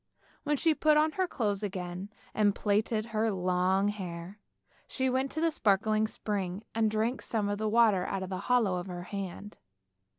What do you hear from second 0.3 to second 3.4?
When she had put on her clothes again, and plaited her